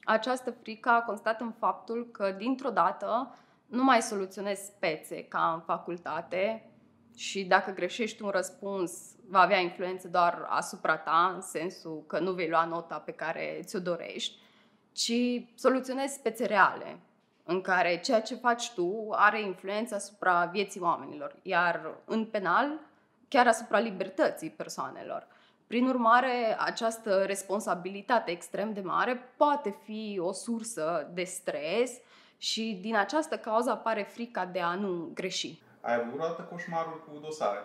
această 0.04 0.50
frică 0.50 0.88
a 0.88 1.02
constat 1.02 1.40
în 1.40 1.52
faptul 1.52 2.08
că, 2.12 2.30
dintr-o 2.30 2.70
dată, 2.70 3.34
nu 3.66 3.84
mai 3.84 4.02
soluționezi 4.02 4.64
spețe 4.64 5.24
ca 5.24 5.52
în 5.54 5.60
facultate 5.60 6.70
și 7.16 7.44
dacă 7.44 7.70
greșești 7.70 8.22
un 8.22 8.28
răspuns, 8.28 8.92
va 9.28 9.40
avea 9.40 9.58
influență 9.58 10.08
doar 10.08 10.46
asupra 10.48 10.96
ta, 10.96 11.32
în 11.34 11.40
sensul 11.40 12.04
că 12.06 12.18
nu 12.18 12.32
vei 12.32 12.48
lua 12.48 12.64
nota 12.64 12.98
pe 12.98 13.12
care 13.12 13.60
ți-o 13.64 13.78
dorești, 13.78 14.38
ci 14.92 15.12
soluționezi 15.54 16.14
spețe 16.14 16.46
reale, 16.46 16.98
în 17.50 17.60
care 17.60 18.00
ceea 18.00 18.22
ce 18.22 18.34
faci 18.34 18.72
tu 18.72 19.08
are 19.10 19.40
influență 19.40 19.94
asupra 19.94 20.44
vieții 20.44 20.80
oamenilor, 20.80 21.36
iar 21.42 21.94
în 22.04 22.24
penal, 22.24 22.78
chiar 23.28 23.46
asupra 23.46 23.78
libertății 23.78 24.50
persoanelor. 24.50 25.26
Prin 25.66 25.86
urmare, 25.86 26.56
această 26.58 27.22
responsabilitate 27.22 28.30
extrem 28.30 28.72
de 28.72 28.80
mare 28.80 29.32
poate 29.36 29.74
fi 29.84 30.18
o 30.22 30.32
sursă 30.32 31.10
de 31.12 31.24
stres 31.24 31.92
și 32.38 32.78
din 32.80 32.96
această 32.96 33.36
cauză 33.36 33.70
apare 33.70 34.02
frica 34.02 34.44
de 34.44 34.60
a 34.60 34.74
nu 34.74 35.10
greși. 35.14 35.62
Ai 35.80 35.94
avut 35.94 36.12
vreodată 36.12 36.42
coșmaruri 36.42 37.04
cu 37.04 37.18
dosare? 37.22 37.58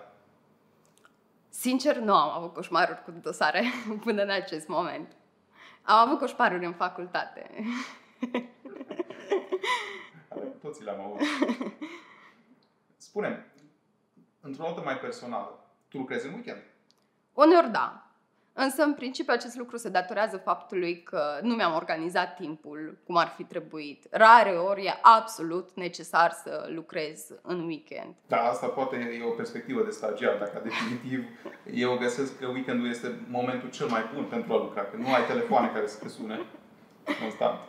Sincer, 1.50 1.98
nu 1.98 2.14
am 2.16 2.30
avut 2.38 2.54
coșmaruri 2.54 3.04
cu 3.04 3.12
dosare 3.22 3.64
până 4.06 4.22
în 4.24 4.30
acest 4.30 4.68
moment. 4.68 5.16
Am 5.82 6.08
avut 6.08 6.20
coșmaruri 6.20 6.66
în 6.66 6.74
facultate. 6.74 7.50
toți 10.62 10.84
le-am 10.84 11.00
avut. 11.00 11.20
spune 12.98 13.52
într-o 14.42 14.64
notă 14.64 14.82
mai 14.82 14.98
personală, 14.98 15.60
tu 15.88 15.98
lucrezi 15.98 16.28
în 16.28 16.34
weekend? 16.34 16.64
Uneori 17.34 17.72
da. 17.72 18.06
Însă, 18.58 18.84
în 18.84 18.94
principiu, 18.94 19.34
acest 19.34 19.56
lucru 19.56 19.78
se 19.78 19.90
datorează 19.90 20.38
faptului 20.38 21.04
că 21.04 21.40
nu 21.42 21.56
mi-am 21.56 21.76
organizat 21.76 22.36
timpul 22.36 22.98
cum 23.06 23.18
ar 23.18 23.28
fi 23.28 23.44
trebuit. 23.44 24.08
Rare 24.12 24.50
ori 24.50 24.86
e 24.86 25.00
absolut 25.02 25.70
necesar 25.74 26.32
să 26.32 26.70
lucrez 26.70 27.28
în 27.42 27.66
weekend. 27.66 28.14
Da, 28.28 28.38
asta 28.38 28.68
poate 28.68 28.96
e 28.96 29.24
o 29.24 29.30
perspectivă 29.30 29.84
de 29.84 29.90
stagiar, 29.90 30.38
dacă 30.38 30.62
definitiv 30.64 31.26
eu 31.84 31.98
găsesc 31.98 32.40
că 32.40 32.48
weekendul 32.48 32.90
este 32.90 33.26
momentul 33.30 33.70
cel 33.70 33.88
mai 33.88 34.10
bun 34.14 34.24
pentru 34.24 34.54
a 34.54 34.58
lucra, 34.58 34.82
că 34.82 34.98
nu 34.98 35.14
ai 35.14 35.26
telefoane 35.26 35.72
care 35.74 35.88
să 35.88 36.00
te 36.00 36.08
sune 36.08 36.40
constant. 37.22 37.60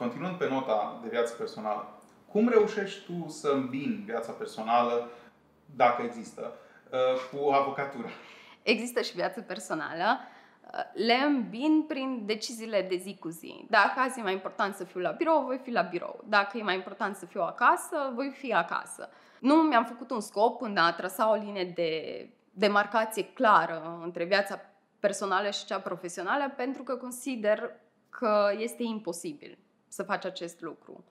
Continuând 0.00 0.36
pe 0.36 0.48
nota 0.48 0.98
de 1.02 1.08
viață 1.08 1.34
personală, 1.34 1.88
cum 2.32 2.48
reușești 2.48 3.04
tu 3.04 3.28
să 3.28 3.48
îmbini 3.48 4.02
viața 4.06 4.32
personală, 4.32 5.10
dacă 5.76 6.02
există, 6.02 6.52
uh, 6.92 6.98
cu 7.30 7.50
avocatura? 7.50 8.08
Există 8.62 9.00
și 9.00 9.14
viață 9.14 9.40
personală. 9.40 10.18
Uh, 10.72 10.80
le 10.94 11.14
îmbin 11.14 11.84
prin 11.88 12.26
deciziile 12.26 12.86
de 12.88 12.96
zi 12.96 13.16
cu 13.20 13.28
zi. 13.28 13.66
Dacă 13.68 14.00
azi 14.00 14.18
e 14.18 14.22
mai 14.22 14.32
important 14.32 14.74
să 14.74 14.84
fiu 14.84 15.00
la 15.00 15.10
birou, 15.10 15.44
voi 15.44 15.58
fi 15.58 15.70
la 15.70 15.82
birou. 15.82 16.24
Dacă 16.28 16.58
e 16.58 16.62
mai 16.62 16.74
important 16.74 17.16
să 17.16 17.26
fiu 17.26 17.40
acasă, 17.42 18.12
voi 18.14 18.30
fi 18.30 18.52
acasă. 18.52 19.08
Nu 19.40 19.54
mi-am 19.54 19.84
făcut 19.84 20.10
un 20.10 20.20
scop 20.20 20.62
în 20.62 20.76
a 20.76 20.92
trasa 20.92 21.30
o 21.30 21.34
linie 21.34 21.64
de 21.64 22.28
demarcație 22.50 23.24
clară 23.24 24.00
între 24.02 24.24
viața 24.24 24.60
personală 25.00 25.50
și 25.50 25.64
cea 25.64 25.80
profesională, 25.80 26.52
pentru 26.56 26.82
că 26.82 26.96
consider 26.96 27.72
că 28.08 28.52
este 28.58 28.82
imposibil 28.82 29.58
să 29.90 30.02
faci 30.02 30.24
acest 30.24 30.60
lucru. 30.60 31.04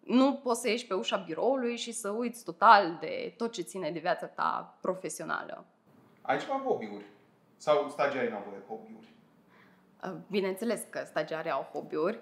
Nu 0.00 0.34
poți 0.34 0.60
să 0.60 0.68
ieși 0.68 0.86
pe 0.86 0.94
ușa 0.94 1.16
biroului 1.16 1.76
și 1.76 1.92
să 1.92 2.10
uiți 2.10 2.44
total 2.44 2.96
de 3.00 3.34
tot 3.36 3.52
ce 3.52 3.62
ține 3.62 3.90
de 3.90 3.98
viața 3.98 4.26
ta 4.26 4.78
profesională. 4.80 5.64
Ai 6.22 6.38
ceva 6.38 6.62
hobby-uri? 6.66 7.04
Sau 7.56 7.88
stagiarii 7.88 8.30
nu 8.30 8.36
au 8.36 8.44
voie 8.48 8.62
hobby-uri? 8.68 9.14
Uh, 10.04 10.20
bineînțeles 10.30 10.86
că 10.90 11.02
stagiarii 11.06 11.50
au 11.50 11.70
hobby-uri. 11.72 12.18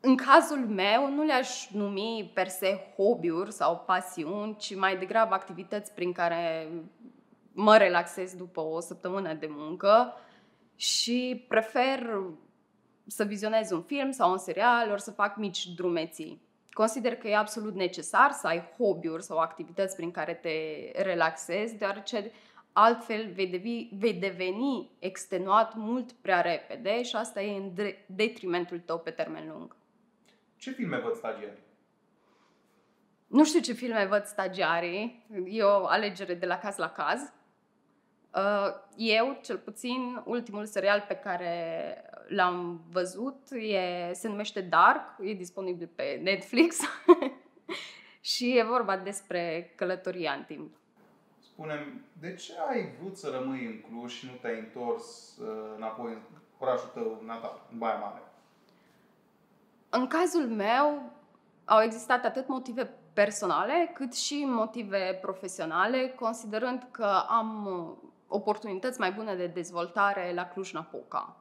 În 0.00 0.16
cazul 0.16 0.66
meu, 0.66 1.10
nu 1.10 1.22
le-aș 1.22 1.70
numi 1.70 2.30
per 2.34 2.48
se 2.48 2.94
hobby-uri 2.96 3.52
sau 3.52 3.78
pasiuni, 3.86 4.56
ci 4.56 4.74
mai 4.74 4.96
degrabă 4.96 5.34
activități 5.34 5.94
prin 5.94 6.12
care 6.12 6.68
mă 7.52 7.76
relaxez 7.76 8.34
după 8.34 8.60
o 8.60 8.80
săptămână 8.80 9.34
de 9.34 9.46
muncă 9.50 10.14
și 10.74 11.44
prefer 11.48 12.20
să 13.06 13.24
vizionez 13.24 13.70
un 13.70 13.82
film 13.82 14.10
sau 14.10 14.30
un 14.30 14.38
serial, 14.38 14.90
ori 14.90 15.02
să 15.02 15.10
fac 15.10 15.36
mici 15.36 15.66
drumeții. 15.66 16.44
Consider 16.70 17.16
că 17.16 17.28
e 17.28 17.36
absolut 17.36 17.74
necesar 17.74 18.30
să 18.30 18.46
ai 18.46 18.60
hobby-uri 18.60 19.22
sau 19.22 19.38
activități 19.38 19.96
prin 19.96 20.10
care 20.10 20.34
te 20.34 20.52
relaxezi, 21.02 21.74
deoarece 21.74 22.30
altfel 22.72 23.32
vei, 23.32 23.46
devi, 23.46 23.88
vei 23.98 24.14
deveni 24.14 24.90
extenuat 24.98 25.74
mult 25.74 26.12
prea 26.12 26.40
repede 26.40 27.02
și 27.02 27.16
asta 27.16 27.42
e 27.42 27.56
în 27.56 27.72
detrimentul 28.06 28.78
tău 28.78 28.98
pe 28.98 29.10
termen 29.10 29.48
lung. 29.48 29.76
Ce 30.56 30.70
filme 30.70 30.98
văd 30.98 31.14
stagiarii? 31.14 31.64
Nu 33.26 33.44
știu 33.44 33.60
ce 33.60 33.72
filme 33.72 34.04
văd 34.04 34.24
stagiarii, 34.24 35.26
e 35.44 35.62
o 35.62 35.86
alegere 35.86 36.34
de 36.34 36.46
la 36.46 36.58
caz 36.58 36.76
la 36.76 36.90
caz. 36.90 37.32
Uh, 38.34 38.74
eu, 38.96 39.38
cel 39.42 39.58
puțin, 39.58 40.22
ultimul 40.24 40.66
serial 40.66 41.04
pe 41.08 41.14
care 41.14 42.05
l-am 42.28 42.80
văzut 42.90 43.50
e, 43.50 44.12
se 44.12 44.28
numește 44.28 44.60
Dark, 44.60 45.16
e 45.20 45.32
disponibil 45.32 45.90
pe 45.94 46.20
Netflix 46.22 46.78
și 48.30 48.58
e 48.58 48.62
vorba 48.62 48.96
despre 48.96 49.72
călătoria 49.76 50.32
în 50.32 50.42
timp. 50.42 50.76
Spunem, 51.38 52.04
de 52.20 52.34
ce 52.34 52.52
ai 52.68 52.92
vrut 53.00 53.16
să 53.16 53.38
rămâi 53.38 53.66
în 53.66 53.80
Cluj 53.80 54.12
și 54.12 54.26
nu 54.26 54.32
te-ai 54.40 54.58
întors 54.58 55.36
uh, 55.36 55.46
înapoi 55.76 56.12
în 56.12 56.20
orașul 56.58 56.90
tău 56.94 57.22
natal, 57.24 57.60
în 57.72 57.78
Baia 57.78 57.98
Mare? 57.98 58.22
În 59.88 60.06
cazul 60.06 60.46
meu 60.46 61.12
au 61.64 61.82
existat 61.82 62.24
atât 62.24 62.48
motive 62.48 62.90
personale 63.12 63.90
cât 63.94 64.14
și 64.14 64.44
motive 64.46 65.18
profesionale, 65.20 66.08
considerând 66.08 66.88
că 66.90 67.24
am 67.28 67.68
oportunități 68.28 69.00
mai 69.00 69.12
bune 69.12 69.34
de 69.34 69.46
dezvoltare 69.46 70.32
la 70.34 70.48
Cluj-Napoca. 70.48 71.36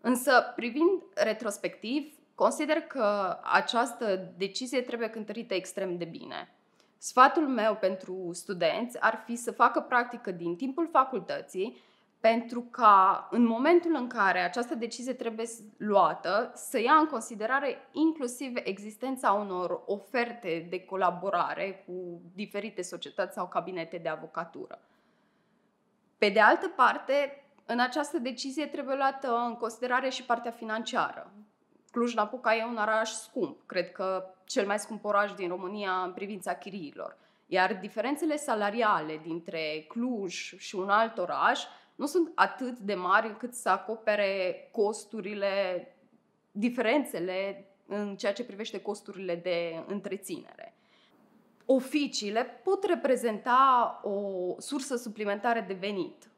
Însă, 0.00 0.52
privind 0.56 1.02
retrospectiv, 1.14 2.14
consider 2.34 2.76
că 2.76 3.38
această 3.52 4.32
decizie 4.36 4.80
trebuie 4.80 5.08
cântărită 5.10 5.54
extrem 5.54 5.96
de 5.96 6.04
bine. 6.04 6.52
Sfatul 6.98 7.48
meu 7.48 7.74
pentru 7.74 8.30
studenți 8.32 9.00
ar 9.00 9.22
fi 9.24 9.36
să 9.36 9.52
facă 9.52 9.80
practică 9.80 10.30
din 10.30 10.56
timpul 10.56 10.88
facultății, 10.92 11.82
pentru 12.20 12.60
ca 12.60 13.28
în 13.30 13.44
momentul 13.44 13.94
în 13.94 14.06
care 14.06 14.38
această 14.38 14.74
decizie 14.74 15.12
trebuie 15.12 15.46
luată, 15.76 16.52
să 16.54 16.80
ia 16.80 16.92
în 16.92 17.06
considerare 17.06 17.88
inclusiv 17.92 18.56
existența 18.64 19.32
unor 19.32 19.82
oferte 19.86 20.66
de 20.70 20.84
colaborare 20.84 21.84
cu 21.86 22.20
diferite 22.34 22.82
societăți 22.82 23.34
sau 23.34 23.48
cabinete 23.48 23.96
de 23.96 24.08
avocatură. 24.08 24.80
Pe 26.18 26.28
de 26.28 26.40
altă 26.40 26.68
parte, 26.68 27.44
în 27.70 27.80
această 27.80 28.18
decizie 28.18 28.66
trebuie 28.66 28.96
luată 28.96 29.36
în 29.46 29.54
considerare 29.54 30.08
și 30.08 30.24
partea 30.24 30.50
financiară. 30.50 31.32
Cluj-Napoca 31.90 32.56
e 32.56 32.64
un 32.64 32.76
oraș 32.76 33.10
scump, 33.10 33.66
cred 33.66 33.92
că 33.92 34.34
cel 34.44 34.66
mai 34.66 34.78
scump 34.78 35.04
oraș 35.04 35.32
din 35.32 35.48
România 35.48 35.90
în 35.90 36.12
privința 36.12 36.54
chiriilor. 36.54 37.16
Iar 37.46 37.74
diferențele 37.74 38.36
salariale 38.36 39.20
dintre 39.22 39.84
Cluj 39.88 40.54
și 40.56 40.74
un 40.74 40.88
alt 40.88 41.18
oraș 41.18 41.64
nu 41.94 42.06
sunt 42.06 42.32
atât 42.34 42.78
de 42.78 42.94
mari 42.94 43.26
încât 43.26 43.54
să 43.54 43.68
acopere 43.68 44.68
costurile, 44.72 45.86
diferențele 46.50 47.66
în 47.86 48.16
ceea 48.16 48.32
ce 48.32 48.44
privește 48.44 48.80
costurile 48.80 49.34
de 49.34 49.84
întreținere. 49.86 50.76
Oficiile 51.64 52.44
pot 52.44 52.84
reprezenta 52.84 54.00
o 54.02 54.20
sursă 54.58 54.96
suplimentară 54.96 55.64
de 55.66 55.74
venit, 55.74 56.30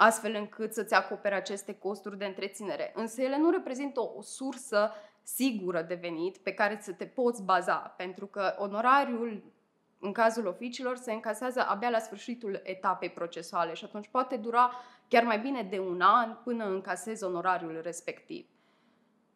astfel 0.00 0.34
încât 0.34 0.72
să-ți 0.72 0.94
acopere 0.94 1.34
aceste 1.34 1.74
costuri 1.74 2.18
de 2.18 2.24
întreținere. 2.24 2.92
Însă 2.94 3.22
ele 3.22 3.38
nu 3.38 3.50
reprezintă 3.50 4.00
o, 4.00 4.12
o 4.16 4.22
sursă 4.22 4.92
sigură 5.22 5.82
de 5.82 5.94
venit 5.94 6.36
pe 6.36 6.52
care 6.52 6.78
să 6.82 6.92
te 6.92 7.06
poți 7.06 7.42
baza, 7.42 7.76
pentru 7.76 8.26
că 8.26 8.54
onorariul 8.58 9.42
în 10.00 10.12
cazul 10.12 10.46
oficiilor 10.46 10.96
se 10.96 11.12
încasează 11.12 11.60
abia 11.60 11.90
la 11.90 11.98
sfârșitul 11.98 12.60
etapei 12.64 13.10
procesuale 13.10 13.74
și 13.74 13.84
atunci 13.84 14.08
poate 14.08 14.36
dura 14.36 14.72
chiar 15.08 15.22
mai 15.22 15.38
bine 15.38 15.62
de 15.62 15.78
un 15.78 16.00
an 16.00 16.36
până 16.44 16.64
încasezi 16.64 17.24
onorariul 17.24 17.80
respectiv. 17.82 18.46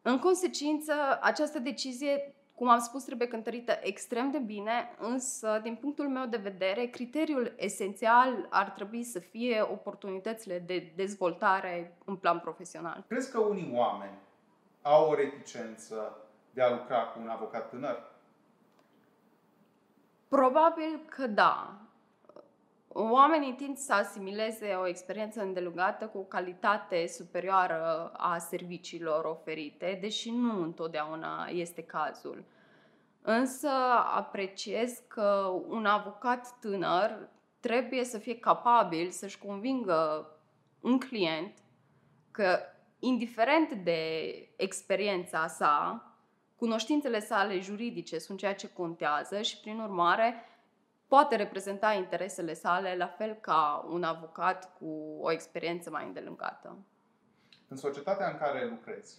În 0.03 0.19
consecință, 0.19 0.93
această 1.21 1.59
decizie, 1.59 2.35
cum 2.63 2.71
am 2.71 2.79
spus, 2.79 3.05
trebuie 3.05 3.29
cântărită 3.29 3.79
extrem 3.81 4.31
de 4.31 4.39
bine, 4.39 4.95
însă, 4.99 5.61
din 5.63 5.75
punctul 5.75 6.09
meu 6.09 6.27
de 6.27 6.37
vedere, 6.37 6.87
criteriul 6.87 7.53
esențial 7.57 8.47
ar 8.51 8.71
trebui 8.71 9.03
să 9.03 9.19
fie 9.19 9.61
oportunitățile 9.61 10.59
de 10.59 10.93
dezvoltare 10.97 11.97
în 12.05 12.17
plan 12.17 12.39
profesional. 12.39 13.05
Crezi 13.09 13.31
că 13.31 13.39
unii 13.39 13.73
oameni 13.75 14.19
au 14.83 15.11
o 15.11 15.15
reticență 15.15 16.17
de 16.51 16.63
a 16.63 16.71
lucra 16.71 17.03
cu 17.03 17.21
un 17.21 17.29
avocat 17.29 17.69
tânăr? 17.69 18.11
Probabil 20.29 21.01
că 21.09 21.27
da. 21.27 21.81
Oamenii 22.95 23.53
tind 23.53 23.77
să 23.77 23.93
asimileze 23.93 24.75
o 24.75 24.87
experiență 24.87 25.43
îndelugată 25.43 26.07
cu 26.07 26.19
o 26.19 26.23
calitate 26.23 27.07
superioară 27.07 28.13
a 28.17 28.39
serviciilor 28.39 29.25
oferite, 29.25 29.99
deși 30.01 30.31
nu 30.31 30.63
întotdeauna 30.63 31.49
este 31.53 31.83
cazul. 31.83 32.45
Însă 33.23 33.69
apreciez 34.17 35.03
că 35.09 35.53
un 35.69 35.87
avocat 35.87 36.59
tânăr 36.61 37.29
trebuie 37.61 38.05
să 38.05 38.19
fie 38.19 38.39
capabil 38.39 39.11
să-și 39.11 39.39
convingă 39.39 40.31
un 40.81 40.99
client 40.99 41.53
că, 42.31 42.59
indiferent 42.99 43.73
de 43.73 44.33
experiența 44.57 45.47
sa, 45.47 46.05
cunoștințele 46.57 47.21
sale 47.21 47.59
juridice 47.61 48.19
sunt 48.19 48.39
ceea 48.39 48.55
ce 48.55 48.73
contează 48.73 49.43
și, 49.43 49.61
prin 49.61 49.79
urmare, 49.81 50.45
poate 51.13 51.37
reprezenta 51.37 51.93
interesele 51.93 52.55
sale 52.55 52.97
la 52.97 53.07
fel 53.07 53.35
ca 53.35 53.87
un 53.91 54.03
avocat 54.03 54.77
cu 54.79 55.19
o 55.21 55.33
experiență 55.33 55.91
mai 55.91 56.07
îndelungată. 56.07 56.77
În 57.69 57.77
societatea 57.77 58.31
în 58.31 58.39
care 58.39 58.69
lucrezi, 58.69 59.19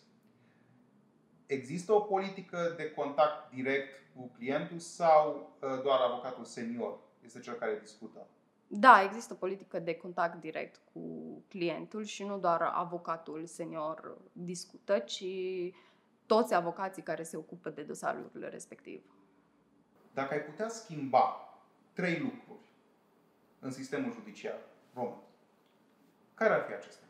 există 1.46 1.94
o 1.94 2.00
politică 2.00 2.74
de 2.78 2.92
contact 2.92 3.54
direct 3.54 4.02
cu 4.16 4.32
clientul 4.38 4.80
sau 4.80 5.56
ă, 5.62 5.82
doar 5.84 6.00
avocatul 6.02 6.44
senior 6.44 7.00
este 7.26 7.40
cel 7.40 7.54
care 7.54 7.80
discută? 7.82 8.28
Da, 8.68 9.02
există 9.04 9.34
o 9.34 9.38
politică 9.38 9.80
de 9.80 9.96
contact 9.96 10.40
direct 10.40 10.82
cu 10.94 11.02
clientul 11.48 12.04
și 12.04 12.24
nu 12.24 12.38
doar 12.38 12.62
avocatul 12.62 13.46
senior 13.46 14.18
discută, 14.32 15.00
ci 15.00 15.26
toți 16.26 16.54
avocații 16.54 17.04
care 17.04 17.24
se 17.24 17.38
ocupă 17.38 17.70
de 17.70 17.82
dosarurile 17.82 18.50
respectiv. 18.50 19.04
Dacă 20.14 20.34
ai 20.34 20.42
putea 20.42 20.70
schimba 20.70 21.48
trei 21.94 22.20
lucruri 22.20 22.60
în 23.60 23.72
sistemul 23.72 24.12
judiciar 24.12 24.60
român, 24.94 25.18
care 26.34 26.54
ar 26.54 26.62
fi 26.62 26.74
acestea? 26.74 27.08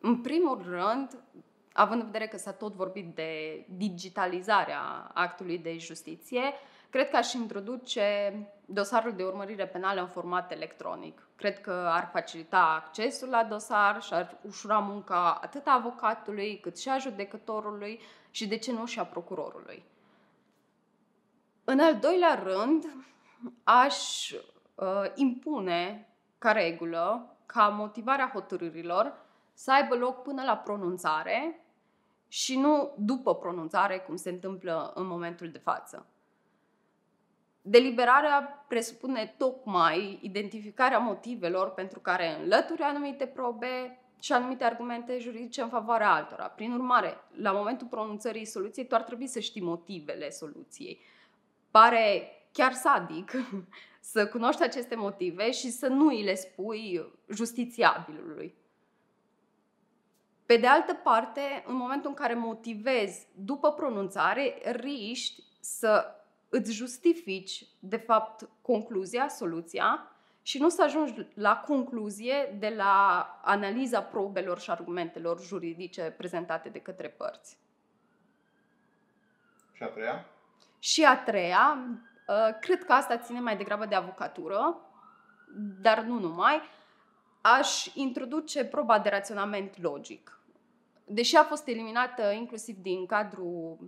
În 0.00 0.20
primul 0.20 0.62
rând, 0.62 1.18
având 1.72 2.00
în 2.00 2.06
vedere 2.06 2.26
că 2.26 2.36
s-a 2.36 2.52
tot 2.52 2.72
vorbit 2.72 3.14
de 3.14 3.64
digitalizarea 3.76 5.10
actului 5.14 5.58
de 5.58 5.78
justiție, 5.78 6.42
cred 6.90 7.10
că 7.10 7.16
aș 7.16 7.32
introduce 7.32 8.34
dosarul 8.64 9.12
de 9.12 9.24
urmărire 9.24 9.66
penală 9.66 10.00
în 10.00 10.08
format 10.08 10.52
electronic. 10.52 11.28
Cred 11.36 11.60
că 11.60 11.70
ar 11.70 12.08
facilita 12.12 12.82
accesul 12.84 13.28
la 13.28 13.44
dosar 13.44 14.02
și 14.02 14.12
ar 14.12 14.36
ușura 14.42 14.78
munca 14.78 15.38
atât 15.42 15.66
a 15.66 15.74
avocatului 15.74 16.60
cât 16.60 16.78
și 16.78 16.88
a 16.88 16.98
judecătorului 16.98 18.00
și 18.30 18.48
de 18.48 18.56
ce 18.56 18.72
nu 18.72 18.86
și 18.86 18.98
a 18.98 19.04
procurorului. 19.04 19.82
În 21.68 21.80
al 21.80 21.98
doilea 21.98 22.42
rând, 22.44 22.84
aș 23.64 24.30
uh, 24.30 24.86
impune 25.14 26.08
ca 26.38 26.52
regulă 26.52 27.36
ca 27.46 27.68
motivarea 27.68 28.30
hotărârilor 28.32 29.24
să 29.54 29.72
aibă 29.72 29.94
loc 29.94 30.22
până 30.22 30.42
la 30.42 30.56
pronunțare 30.56 31.64
și 32.28 32.58
nu 32.58 32.94
după 32.98 33.34
pronunțare, 33.34 33.98
cum 33.98 34.16
se 34.16 34.30
întâmplă 34.30 34.92
în 34.94 35.06
momentul 35.06 35.50
de 35.50 35.58
față. 35.58 36.06
Deliberarea 37.62 38.64
presupune 38.68 39.34
tocmai 39.38 40.18
identificarea 40.22 40.98
motivelor 40.98 41.70
pentru 41.70 42.00
care 42.00 42.40
înlături 42.40 42.82
anumite 42.82 43.26
probe 43.26 43.98
și 44.20 44.32
anumite 44.32 44.64
argumente 44.64 45.18
juridice 45.18 45.62
în 45.62 45.68
favoarea 45.68 46.14
altora. 46.14 46.44
Prin 46.44 46.72
urmare, 46.72 47.16
la 47.36 47.52
momentul 47.52 47.86
pronunțării 47.86 48.44
soluției, 48.44 48.86
tu 48.86 48.94
ar 48.94 49.02
trebui 49.02 49.26
să 49.26 49.40
știi 49.40 49.62
motivele 49.62 50.30
soluției. 50.30 51.14
Pare 51.76 52.30
chiar 52.52 52.72
sadic 52.72 53.32
să 54.12 54.26
cunoști 54.26 54.62
aceste 54.62 54.94
motive 54.94 55.50
și 55.50 55.70
să 55.70 55.86
nu 55.86 56.06
îi 56.06 56.22
le 56.22 56.34
spui 56.34 57.12
justițiabilului. 57.32 58.54
Pe 60.46 60.56
de 60.56 60.66
altă 60.66 60.94
parte, 60.94 61.64
în 61.66 61.76
momentul 61.76 62.08
în 62.08 62.16
care 62.16 62.34
motivezi 62.34 63.26
după 63.34 63.72
pronunțare, 63.72 64.58
riști 64.64 65.42
să 65.60 66.04
îți 66.48 66.72
justifici, 66.72 67.66
de 67.78 67.96
fapt, 67.96 68.48
concluzia, 68.62 69.28
soluția 69.28 70.16
și 70.42 70.58
nu 70.58 70.68
să 70.68 70.82
ajungi 70.82 71.26
la 71.34 71.56
concluzie 71.66 72.56
de 72.58 72.68
la 72.76 73.26
analiza 73.44 74.02
probelor 74.02 74.60
și 74.60 74.70
argumentelor 74.70 75.40
juridice 75.40 76.14
prezentate 76.16 76.68
de 76.68 76.80
către 76.80 77.08
părți. 77.08 77.58
Și 79.72 79.82
a 79.82 79.86
treia? 79.86 80.26
Și 80.86 81.04
a 81.04 81.16
treia, 81.22 81.78
uh, 82.28 82.58
cred 82.60 82.84
că 82.84 82.92
asta 82.92 83.18
ține 83.18 83.40
mai 83.40 83.56
degrabă 83.56 83.86
de 83.86 83.94
avocatură, 83.94 84.80
dar 85.80 86.00
nu 86.02 86.18
numai, 86.18 86.60
aș 87.40 87.86
introduce 87.94 88.64
proba 88.64 88.98
de 88.98 89.08
raționament 89.08 89.82
logic. 89.82 90.40
Deși 91.04 91.36
a 91.36 91.42
fost 91.42 91.66
eliminată 91.66 92.30
inclusiv 92.30 92.76
din 92.76 93.06
cadrul 93.06 93.78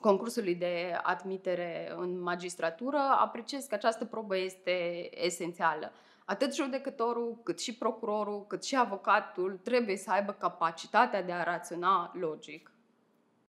concursului 0.00 0.54
de 0.54 0.98
admitere 1.02 1.92
în 1.96 2.20
magistratură, 2.20 2.98
apreciez 2.98 3.64
că 3.64 3.74
această 3.74 4.04
probă 4.04 4.36
este 4.36 5.08
esențială. 5.24 5.92
Atât 6.24 6.54
judecătorul, 6.54 7.40
cât 7.42 7.60
și 7.60 7.74
procurorul, 7.74 8.46
cât 8.46 8.64
și 8.64 8.76
avocatul 8.76 9.60
trebuie 9.64 9.96
să 9.96 10.10
aibă 10.10 10.32
capacitatea 10.32 11.22
de 11.22 11.32
a 11.32 11.42
raționa 11.42 12.12
logic. 12.14 12.73